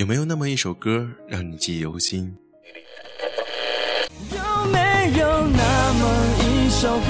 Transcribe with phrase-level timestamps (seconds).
[0.00, 2.34] 有没有那么一首歌让你记忆犹新？
[4.34, 6.06] 有没有那么
[6.38, 7.04] 一首歌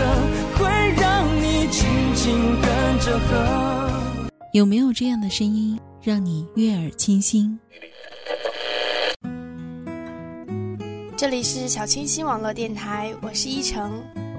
[0.59, 0.67] 会
[1.01, 4.27] 让你轻轻跟着和？
[4.53, 7.57] 有没有这样的声音让你悦耳清新？
[11.17, 13.89] 这里是小清新网络电台，我是依晨，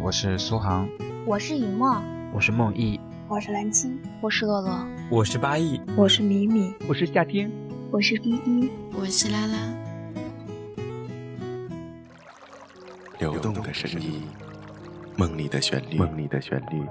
[0.04, 0.90] 我是苏杭，
[1.26, 3.00] 我是雨墨，我是梦忆，
[3.30, 7.50] 我是蓝青，我是洛洛，我是八亿，我是米米，我是夏天，
[7.92, 9.58] 我是依依，我是拉拉。
[13.20, 14.22] 流动的声音，
[15.18, 16.82] 梦里的旋律，梦里的旋律。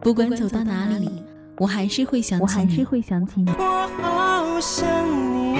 [0.00, 1.10] 不管走到哪里，
[1.58, 3.50] 我还是会想起你，我还是会想起你。
[3.50, 4.88] 我好想
[5.34, 5.58] 你，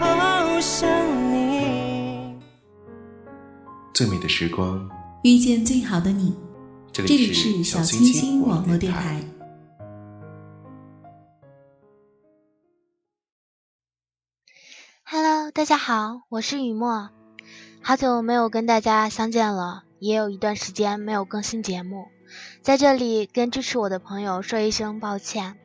[0.00, 0.88] 好想
[1.32, 2.34] 你。
[3.94, 4.90] 最美的时光，
[5.22, 6.34] 遇见最好的你。
[6.92, 9.20] 这里是小清新网络电台。
[15.64, 17.08] 大家好，我是雨墨，
[17.80, 22.08] 好久没有跟大家相见了，也有一段时间没有更新节目，
[22.60, 25.56] 在这里跟支持我的朋友说一声抱歉。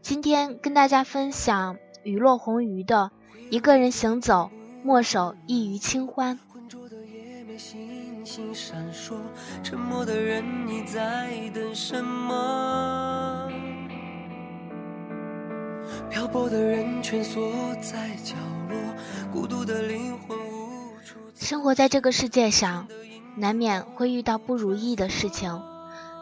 [0.00, 3.10] 今天跟大家分享雨落红鱼的
[3.50, 4.52] 《一个人行走，
[4.84, 6.38] 墨守一隅清欢》。
[7.58, 9.16] 星星闪烁，
[9.64, 13.50] 沉默的人你在等什么？
[16.10, 18.34] 漂泊的人蜷缩在角
[18.68, 18.76] 落，
[19.32, 21.18] 孤独的灵魂无处。
[21.34, 22.88] 生活在这个世界上，
[23.36, 25.60] 难免会遇到不如意的事情，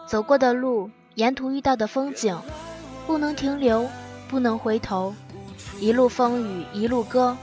[0.07, 2.39] 走过的路，沿途遇到的风景，
[3.07, 3.89] 不能停留，
[4.29, 5.15] 不能回头，
[5.79, 7.37] 一路风雨一路歌，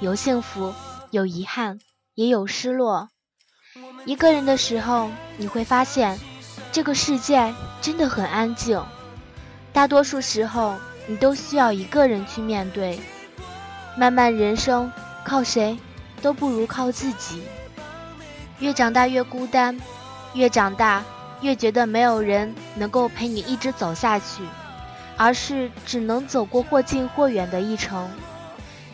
[0.00, 0.74] 有幸福，
[1.10, 1.78] 有遗憾，
[2.14, 3.08] 也有失落。
[4.04, 6.18] 一个人的时候，你会发现，
[6.72, 8.82] 这个世界真的很安静。
[9.72, 12.98] 大多数时候，你都需要一个人去面对。
[13.96, 14.90] 漫漫人生，
[15.24, 15.78] 靠谁
[16.20, 17.42] 都不如靠自己。
[18.58, 19.78] 越长大越孤单，
[20.34, 21.02] 越长大
[21.40, 24.42] 越觉得没有人能够陪你一直走下去，
[25.16, 28.08] 而是只能走过或近或远的一程。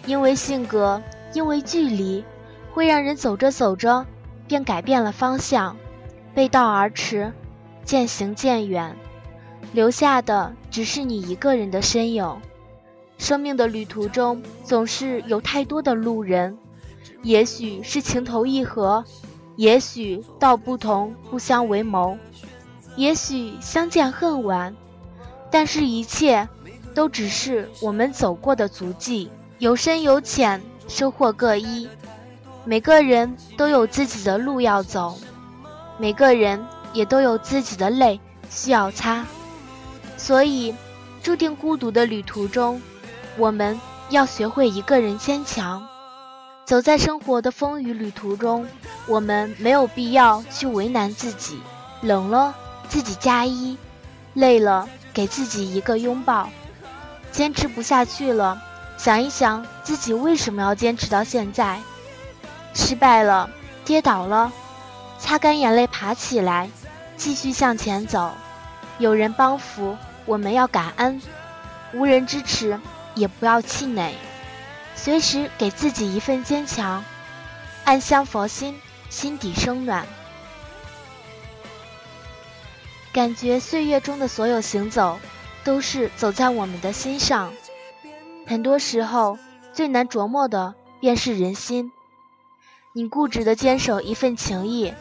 [0.06, 1.02] 因为性格，
[1.34, 2.24] 因为距离，
[2.72, 4.06] 会让人走着走着。
[4.46, 5.76] 便改变了方向，
[6.34, 7.34] 背道而驰，
[7.84, 8.96] 渐行渐远，
[9.72, 12.40] 留下的只是你一个人的身影。
[13.18, 16.56] 生命的旅途中，总是有太多的路人，
[17.22, 19.04] 也许是情投意合，
[19.56, 22.16] 也许道不同不相为谋，
[22.94, 24.76] 也许相见恨晚，
[25.50, 26.48] 但是，一切
[26.94, 31.88] 都只是我们走过的足迹，有深有浅，收获各一。
[32.64, 35.18] 每个人都有自己的路要走，
[35.98, 39.26] 每个人也都有自己的泪需要擦，
[40.18, 40.74] 所以，
[41.22, 42.82] 注定孤独的旅途中，
[43.38, 43.80] 我们
[44.10, 45.88] 要学会一个人坚强。
[46.66, 48.66] 走在生活的风雨旅途中，
[49.06, 51.58] 我们没有必要去为难自己，
[52.02, 52.54] 冷了
[52.88, 53.78] 自己加衣，
[54.34, 56.50] 累了给自己一个拥抱。
[57.30, 58.60] 坚持不下去了，
[58.98, 61.78] 想一想自己为什么要坚持到现在。
[62.74, 63.48] 失败了，
[63.84, 64.52] 跌倒了，
[65.18, 66.68] 擦干眼泪，爬起来，
[67.16, 68.32] 继续向前走。
[68.98, 69.96] 有人帮扶，
[70.28, 71.20] 我们要感恩；
[71.94, 72.78] 无人支持，
[73.14, 74.14] 也不要气馁。
[74.94, 77.02] 随时给自己一份坚强，
[77.84, 78.78] 暗香佛心，
[79.08, 80.06] 心底生暖。
[83.10, 85.18] 感觉岁月中的所有行走，
[85.64, 87.50] 都是走在我们的心上。
[88.46, 89.38] 很多时候，
[89.72, 91.90] 最难琢磨的便是人心。
[92.92, 94.92] 你固执的坚守一份情谊，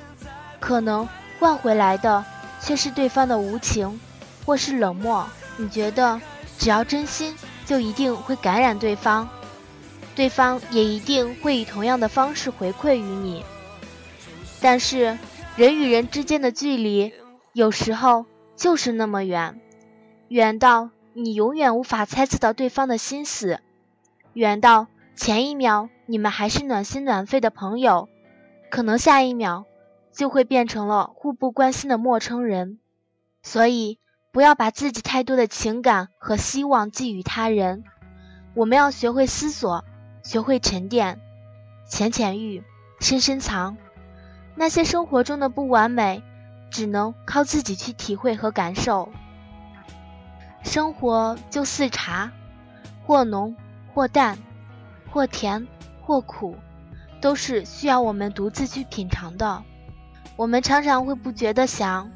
[0.61, 2.23] 可能换回来的
[2.61, 3.99] 却是对方的无情，
[4.47, 5.27] 或是冷漠。
[5.57, 6.21] 你觉得
[6.57, 7.35] 只要真心，
[7.65, 9.27] 就一定会感染对方，
[10.15, 13.43] 对方也一定会以同样的方式回馈于你。
[14.61, 15.19] 但是
[15.57, 17.13] 人与人之间的距离，
[17.51, 18.25] 有时候
[18.55, 19.59] 就是那么远，
[20.29, 23.59] 远到你永远无法猜测到对方的心思，
[24.33, 25.89] 远到前一秒。
[26.09, 28.07] 你们还是暖心暖肺的朋友，
[28.71, 29.65] 可能下一秒
[30.13, 32.79] 就会变成了互不关心的陌生人。
[33.43, 33.99] 所以，
[34.37, 37.83] 不要把自己太多的情感和希望寄予他人。
[38.53, 39.83] 我们要学会思索，
[40.21, 41.19] 学会沉淀，
[41.87, 42.63] 浅浅遇，
[42.99, 43.77] 深深藏。
[44.53, 46.21] 那些生活中的不完美，
[46.69, 49.09] 只能靠自己去体会和感受。
[50.61, 52.31] 生活就似茶，
[53.07, 53.55] 或浓，
[53.95, 54.37] 或淡，
[55.09, 55.67] 或甜。
[55.99, 56.55] 或苦，
[57.21, 59.63] 都是需要我们独自去品尝的。
[60.35, 62.11] 我们常常会不觉得想，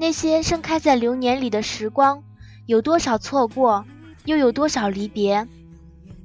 [0.00, 2.24] 那些盛开在流年里的时光，
[2.64, 3.84] 有多少错过，
[4.24, 5.46] 又有多少离别？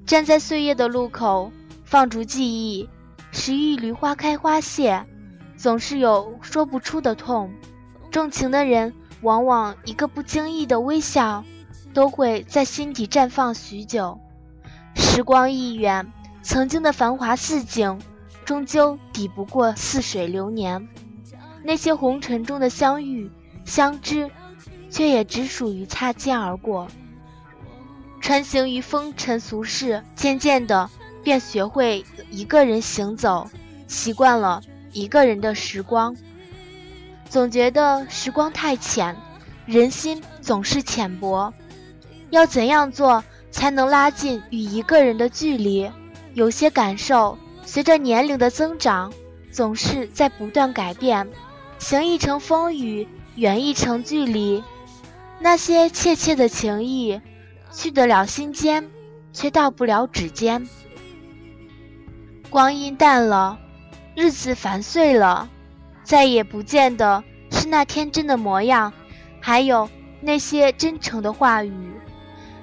[0.06, 1.52] 站在岁月的路口，
[1.84, 2.90] 放逐记忆，
[3.34, 5.04] 拾一缕花开花谢，
[5.58, 7.54] 总是有说不出的痛。
[8.12, 11.44] 重情的人，往往一个不经意的微笑，
[11.94, 14.18] 都会在心底绽放许久。
[14.96, 18.00] 时光一远，曾经的繁华似锦，
[18.46, 20.88] 终究抵不过似水流年。
[21.62, 23.30] 那些红尘中的相遇、
[23.66, 24.30] 相知，
[24.90, 26.88] 却也只属于擦肩而过。
[28.22, 30.90] 穿行于风尘俗世，渐渐的
[31.24, 33.50] 便学会一个人行走，
[33.88, 34.62] 习惯了
[34.94, 36.16] 一个人的时光。
[37.30, 39.16] 总觉得时光太浅，
[39.66, 41.54] 人心总是浅薄。
[42.30, 45.92] 要怎样做才能拉近与一个人的距离？
[46.34, 49.14] 有些感受随着年龄的增长，
[49.52, 51.28] 总是在不断改变。
[51.78, 54.64] 行一程风雨，远一程距离。
[55.40, 57.22] 那些切切的情谊，
[57.72, 58.90] 去得了心间，
[59.34, 60.68] 却到不了指尖。
[62.50, 63.60] 光阴淡了，
[64.16, 65.50] 日子繁碎了。
[66.04, 68.94] 再也不见的是那天真的模样，
[69.42, 69.90] 还有
[70.22, 71.74] 那些真诚的话语。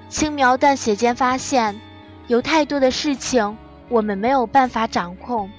[0.09, 1.79] 轻描淡写间发现，
[2.27, 3.57] 有太多的事情
[3.89, 5.51] 我们没有办法掌控。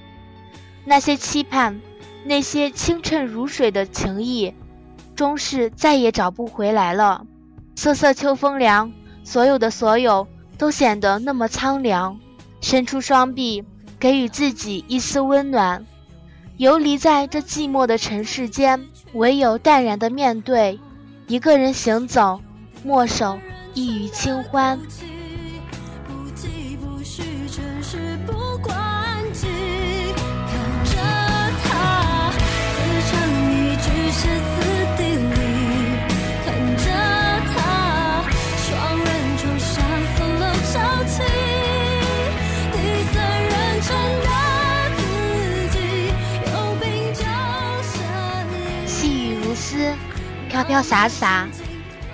[0.83, 1.79] 那些期盼，
[2.25, 4.53] 那些清澈如水的情谊，
[5.15, 7.25] 终是再也找不回来了。
[7.75, 8.91] 瑟瑟秋风凉，
[9.23, 10.27] 所有的所有
[10.57, 12.19] 都显得那么苍凉。
[12.61, 13.63] 伸出双臂，
[13.99, 15.85] 给予自己一丝温暖。
[16.57, 20.79] 游离在这寂寞的尘世间，唯有淡然的面对，
[21.27, 22.39] 一个人行走，
[22.83, 23.37] 默守
[23.73, 24.79] 一隅清欢。
[50.55, 51.49] 飘飘洒洒，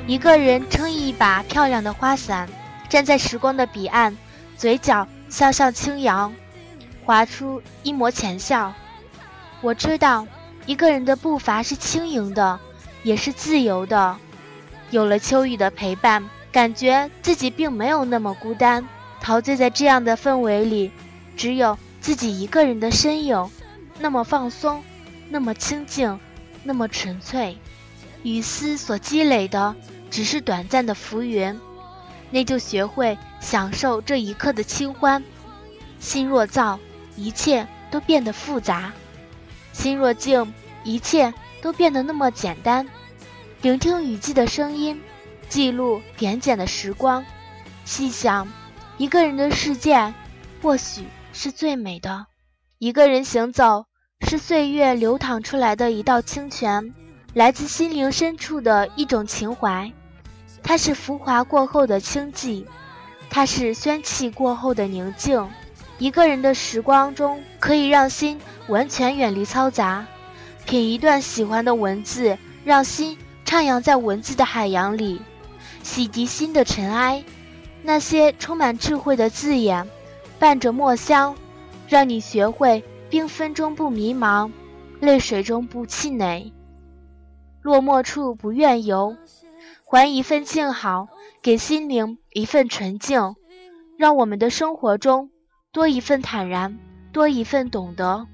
[0.07, 2.49] 一个人撑一把漂亮的花伞，
[2.89, 4.17] 站在时光的彼岸，
[4.57, 6.33] 嘴角向上轻扬，
[7.05, 8.73] 划出一抹浅笑。
[9.61, 10.25] 我知道，
[10.65, 12.59] 一个人的步伐是轻盈的，
[13.03, 14.17] 也是自由的。
[14.89, 18.83] 有了秋雨的陪伴，感觉自己并没有那么孤单。
[19.19, 20.91] 陶醉在这样的氛围里，
[21.37, 23.47] 只有自己一个人的身影，
[23.99, 24.83] 那么放松，
[25.29, 26.19] 那么清静，
[26.63, 27.55] 那么纯粹。
[28.23, 29.75] 雨丝所积累的
[30.09, 31.59] 只是短暂的浮云，
[32.29, 35.23] 那就学会享受这一刻的清欢。
[35.99, 36.77] 心若燥，
[37.15, 38.91] 一切都变得复杂；
[39.73, 40.53] 心若静，
[40.83, 42.87] 一切都变得那么简单。
[43.61, 45.01] 聆听雨季的声音，
[45.49, 47.23] 记录点点的时光，
[47.85, 48.47] 细想，
[48.97, 50.13] 一个人的世界，
[50.61, 52.27] 或许是最美的。
[52.79, 53.85] 一个人行走，
[54.27, 56.93] 是岁月流淌出来的一道清泉。
[57.33, 59.89] 来自心灵深处的一种情怀，
[60.61, 62.65] 它是浮华过后的清寂，
[63.29, 65.47] 它是喧气过后的宁静。
[65.97, 68.37] 一个人的时光中，可以让心
[68.67, 70.05] 完全远离嘈杂，
[70.65, 75.21] 品一段喜欢的文字，让心徜徉在文字的海洋里，
[75.83, 77.23] 洗涤心的尘埃。
[77.81, 79.87] 那些充满智慧的字眼，
[80.37, 81.33] 伴着墨香，
[81.87, 84.51] 让你学会缤纷中不迷茫，
[84.99, 86.51] 泪水中不气馁。
[87.61, 89.15] 落寞处不愿游，
[89.85, 91.07] 还一份静好，
[91.43, 93.35] 给心灵一份纯净，
[93.97, 95.29] 让我们的生活中
[95.71, 96.79] 多一份坦然，
[97.11, 98.25] 多一份懂得。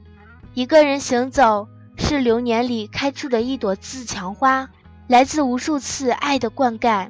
[0.53, 1.67] 一个人行走，
[1.97, 4.69] 是流年里开出的一朵自强花，
[5.07, 7.09] 来自无数次爱的灌溉。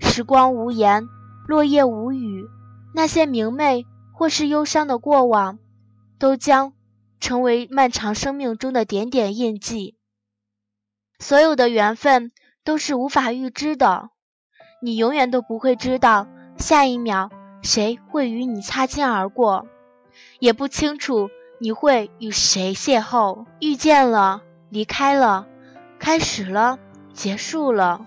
[0.00, 1.08] 时光无言，
[1.48, 2.44] 落叶无语，
[2.94, 5.58] 那些明媚或是忧伤的过往，
[6.18, 6.74] 都将
[7.18, 9.96] 成为漫长生命中的点点印记。
[11.20, 12.32] 所有的缘分
[12.64, 14.08] 都是无法预知的，
[14.82, 17.30] 你永远都不会知道下一秒
[17.62, 19.66] 谁会与你擦肩而过，
[20.38, 23.44] 也不清楚你会与谁邂逅。
[23.60, 25.46] 遇见了，离开了，
[25.98, 26.78] 开始了，
[27.12, 28.06] 结束了。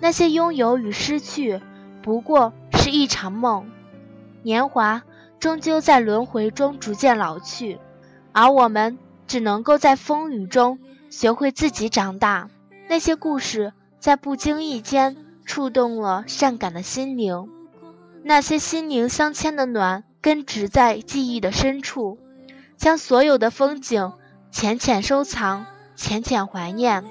[0.00, 1.62] 那些拥有与失去，
[2.02, 3.70] 不过是一场梦。
[4.42, 5.04] 年华
[5.38, 7.78] 终究在轮回中逐渐老去，
[8.32, 10.80] 而我们只能够在风雨中。
[11.12, 12.48] 学会自己长大，
[12.88, 15.14] 那些故事在不经意间
[15.44, 17.50] 触动了善感的心灵，
[18.22, 22.18] 那些心灵相牵的暖根植在记忆的深处，
[22.78, 24.14] 将所有的风景
[24.50, 25.66] 浅浅收藏，
[25.96, 27.04] 浅浅怀念。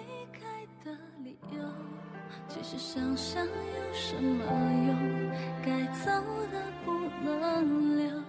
[2.75, 3.51] 想想有
[3.93, 4.43] 什么
[4.87, 5.31] 用？
[5.63, 6.11] 该走
[6.51, 6.91] 的不
[7.23, 8.23] 能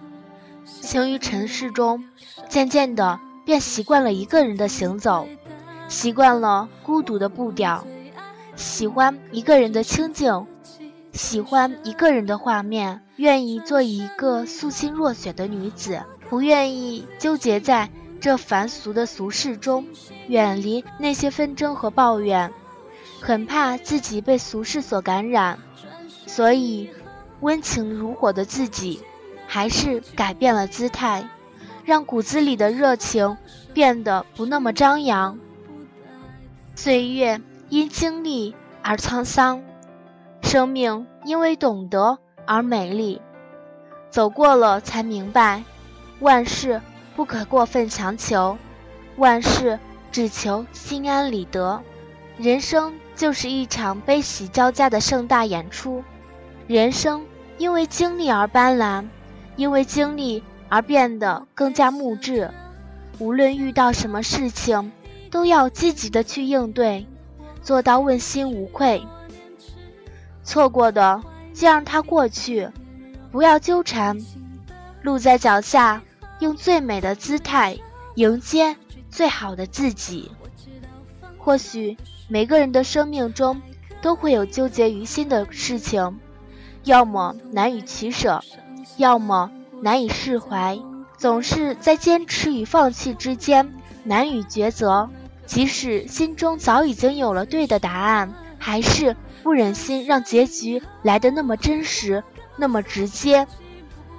[0.65, 2.05] 行于尘世中，
[2.47, 5.27] 渐渐的便习惯了一个人的行走，
[5.93, 7.85] 习惯了孤独的步调，
[8.55, 10.47] 喜欢一个人的清静，
[11.13, 19.85] 喜欢一个人的画面，愿意做一个素心若雪的女子，不愿意纠结在这凡俗的俗世中，
[20.27, 22.51] 远离那些纷争和抱怨，
[23.21, 25.59] 很怕自己被俗世所感染，
[26.25, 26.89] 所以
[27.39, 28.99] 温情如火的自己。
[29.45, 31.29] 还是改变了姿态，
[31.85, 33.37] 让骨子里的热情
[33.71, 35.37] 变得不那么张扬。
[36.75, 37.39] 岁月
[37.69, 39.61] 因经历而沧桑，
[40.41, 43.21] 生命因为懂得而美丽。
[44.09, 45.63] 走过了才明白，
[46.19, 46.81] 万事
[47.15, 48.57] 不可过分强求，
[49.17, 49.79] 万事
[50.11, 51.81] 只求心安理得。
[52.37, 56.03] 人生就是一场悲喜交加的盛大演出，
[56.67, 57.25] 人生
[57.57, 59.05] 因为经历而斑斓。
[59.55, 62.49] 因为经历而变得更加木质，
[63.19, 64.91] 无论遇到什么事情，
[65.33, 67.07] 都要积极的去应对，
[67.63, 69.03] 做到问心无愧。
[70.43, 71.23] 错过的
[71.55, 72.69] 就让它过去，
[73.31, 74.19] 不要纠缠。
[75.01, 76.03] 路在脚下，
[76.37, 77.79] 用最美的姿态
[78.13, 78.77] 迎接
[79.09, 80.29] 最好的自己。
[81.39, 81.97] 或许
[82.27, 83.59] 每个人的生命中
[84.03, 86.19] 都会有纠结于心的事情，
[86.83, 88.43] 要么难以取舍。
[88.97, 89.49] 要么
[89.81, 90.77] 难以释怀，
[91.17, 93.73] 总是在坚持与放弃之间
[94.03, 95.09] 难以抉择。
[95.45, 102.23] 即使心中早已经有了对的答案，还是不忍心让结局来得那么真实、
[102.55, 103.47] 那么直接，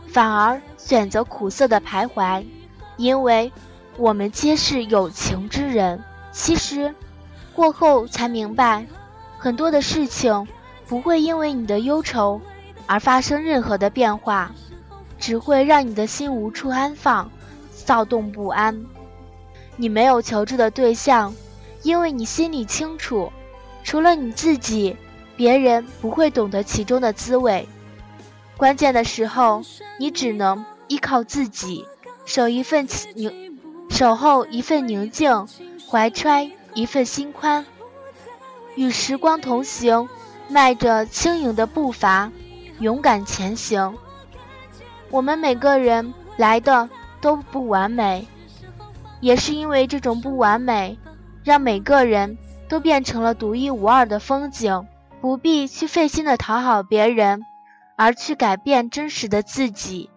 [0.09, 2.45] 反而选择苦涩的徘徊。
[2.97, 3.51] 因为
[3.97, 6.03] 我们皆是有情之人。
[6.33, 6.95] 其实，
[7.55, 8.87] 过后才明白，
[9.39, 10.47] 很多的事情
[10.87, 12.41] 不会因为你的忧愁
[12.87, 14.53] 而发生任何的变化。
[15.17, 17.31] 只会让你的心无处安放，
[17.73, 18.85] 躁动不安。
[19.77, 21.35] 你没有求助的对象，
[21.83, 23.33] 因为你心里清楚，
[23.83, 24.97] 除了你自己，
[25.37, 27.69] 别人不会懂得其中的滋味。
[28.57, 29.63] 关键的时候，
[29.99, 31.85] 你只能依靠自己，
[32.25, 33.59] 守一份宁，
[33.91, 35.47] 守候一份宁静，
[35.91, 37.67] 怀揣一份心宽，
[38.77, 40.09] 与时光同行，
[40.49, 42.31] 迈着轻盈的步伐，
[42.79, 43.95] 勇敢前行。
[45.11, 46.89] 我们每个人来的
[47.21, 48.27] 都不完美，
[49.25, 50.99] 也是因为这种不完美，
[51.43, 52.37] 让每个人
[52.69, 54.87] 都变成了独一无二的风景。
[55.23, 57.41] 不必去费心的讨好别人，
[57.97, 60.11] 而去改变真实的自己。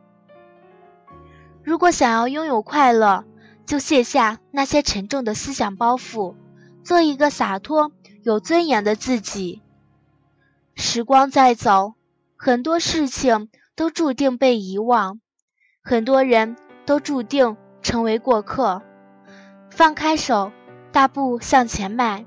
[1.64, 3.24] 如果想要拥有快乐，
[3.66, 6.36] 就卸下那些沉重的思想包袱，
[6.84, 9.62] 做一个洒脱、有尊严的自己。
[10.76, 11.94] 时光在走，
[12.36, 13.48] 很多事情。
[13.78, 15.20] 都注定被遗忘，
[15.84, 16.56] 很多人
[16.88, 18.82] 都注定成为过客。
[19.78, 20.52] 放开手，
[20.92, 22.26] 大步向前迈。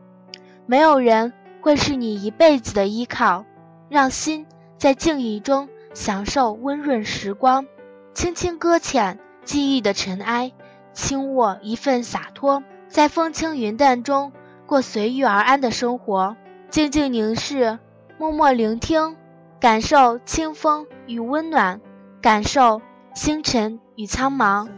[0.66, 3.44] 没有人会是你一辈子的依靠。
[3.88, 4.46] 让心
[4.78, 7.66] 在静谧中享受温润时光，
[8.14, 10.52] 轻轻搁浅记忆的尘埃，
[10.92, 14.30] 轻握一份洒脱，在风轻云淡中
[14.64, 16.36] 过随遇而安的生活。
[16.68, 17.80] 静静凝视，
[18.16, 19.16] 默默聆听。
[19.58, 21.80] 感受清风与温暖，
[22.22, 22.80] 感受
[23.12, 24.68] 星辰与苍茫，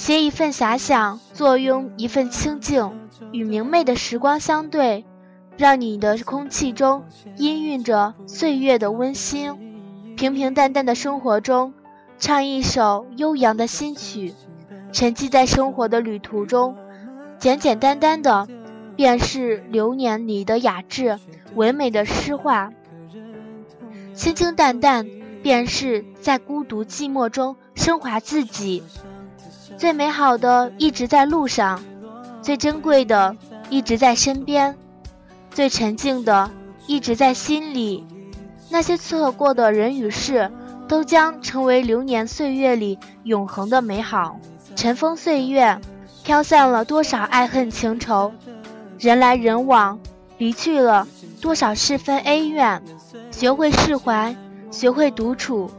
[0.00, 2.90] 携一份遐想，坐拥一份清静，
[3.32, 5.04] 与明媚的时光相对，
[5.58, 7.04] 让你的空气中
[7.36, 10.14] 氤氲着岁月的温馨。
[10.16, 11.74] 平平淡淡的生活中，
[12.18, 14.32] 唱一首悠扬的新曲，
[14.90, 16.74] 沉寂在生活的旅途中，
[17.38, 18.48] 简简单单的，
[18.96, 21.18] 便是流年里的雅致，
[21.54, 22.72] 唯美的诗画。
[24.14, 25.06] 清清淡淡，
[25.42, 28.82] 便是在孤独寂寞中升华自己。
[29.80, 31.82] 最美好的一直在路上，
[32.42, 33.34] 最珍贵的
[33.70, 34.76] 一直在身边，
[35.50, 36.50] 最沉静的
[36.86, 38.06] 一直在心里。
[38.68, 40.50] 那些错过的人与事，
[40.86, 44.38] 都将成为流年岁月里永恒的美好。
[44.76, 45.80] 尘封岁月，
[46.24, 48.30] 飘散了多少爱恨情仇，
[48.98, 49.98] 人来人往，
[50.36, 51.08] 离去了
[51.40, 52.82] 多少是非恩怨。
[53.30, 54.36] 学会释怀，
[54.70, 55.70] 学会独处。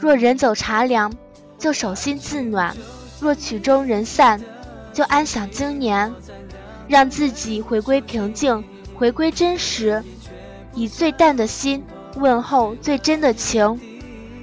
[0.00, 1.12] 若人走茶凉，
[1.58, 2.74] 就手心自暖；
[3.20, 4.42] 若曲终人散，
[4.92, 6.12] 就安享经年。
[6.88, 8.64] 让自己回归平静，
[8.96, 10.02] 回归真实，
[10.74, 11.84] 以最淡的心
[12.16, 13.78] 问候最真的情，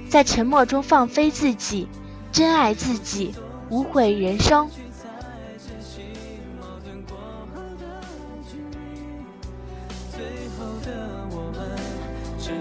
[0.08, 1.86] 在沉默中放飞自己，
[2.32, 3.34] 真爱自己，
[3.68, 4.66] 无悔人生。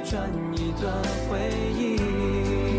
[0.10, 0.94] 转一段
[1.30, 1.38] 回
[1.78, 2.77] 忆。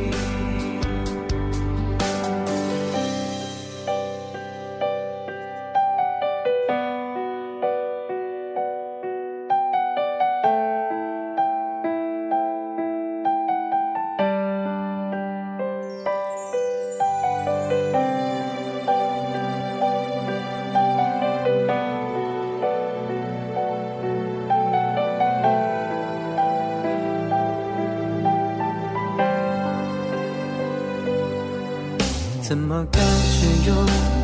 [32.49, 33.76] 怎么感觉拥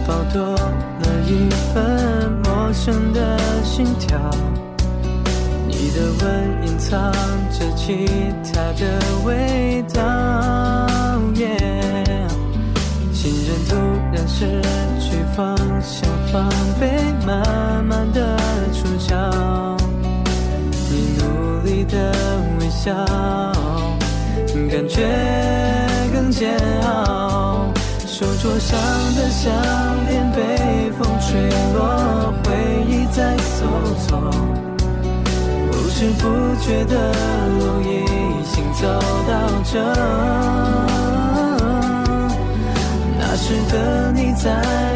[0.07, 4.19] 抱多了一份陌生的心跳？
[5.69, 7.13] 你的吻隐藏
[7.53, 8.09] 着其
[8.51, 10.01] 他的味道。
[13.13, 13.77] 情人突
[14.15, 14.47] 然失
[14.99, 16.49] 去方向，防
[16.81, 16.89] 备
[17.27, 18.39] 慢慢的
[18.73, 19.77] 出鞘。
[20.91, 22.11] 你努力的
[22.59, 22.95] 微笑，
[24.71, 25.05] 感觉
[28.45, 28.79] 桌上
[29.17, 29.51] 的相
[30.07, 32.53] 片被风吹落，回
[32.87, 33.65] 忆在搜
[34.07, 34.21] 索，
[35.73, 36.29] 不知不
[36.61, 36.95] 觉的
[37.59, 38.05] 路已
[38.53, 38.83] 经走
[39.27, 39.33] 到
[39.65, 39.83] 这。
[43.19, 44.45] 那时的你在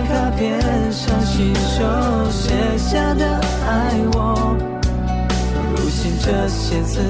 [0.09, 0.61] 卡片
[0.93, 4.55] 上亲手写下的爱我，
[5.75, 7.01] 如今这些字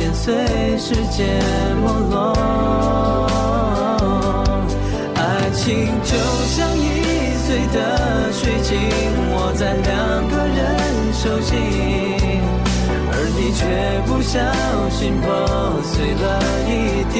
[0.00, 1.28] 眼随时间
[1.76, 3.43] 没落。
[5.64, 5.72] 爱情
[6.04, 6.12] 就
[6.44, 6.84] 像易
[7.46, 8.76] 碎的水晶，
[9.32, 10.60] 握在两个人
[11.14, 11.56] 手心，
[13.10, 13.64] 而你却
[14.04, 14.38] 不小
[14.90, 15.26] 心破
[15.82, 16.22] 碎了
[16.68, 16.70] 一
[17.14, 17.16] 地。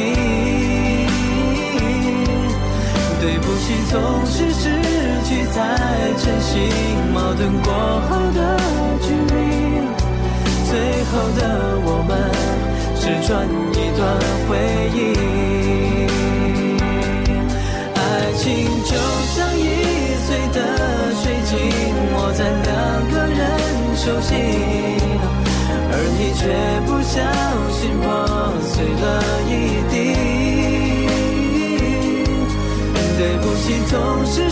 [3.18, 3.96] 对不起，总
[4.26, 4.68] 是失
[5.24, 5.56] 去才
[6.18, 6.68] 珍惜，
[7.14, 7.72] 矛盾过
[8.10, 8.60] 后的
[9.00, 9.34] 距离，
[10.68, 11.40] 最后的
[11.86, 12.12] 我们
[13.00, 14.04] 只转一段
[14.46, 14.52] 回
[14.92, 16.03] 忆。
[20.54, 20.60] 的
[21.20, 21.52] 水晶，
[22.14, 22.70] 握在两
[23.10, 23.40] 个人
[23.96, 24.30] 手心，
[25.90, 26.42] 而你却
[26.86, 27.14] 不小
[27.74, 28.04] 心破
[28.62, 29.04] 碎了
[29.50, 29.52] 一
[29.90, 29.92] 地。
[33.16, 33.92] 对不起，总
[34.26, 34.43] 是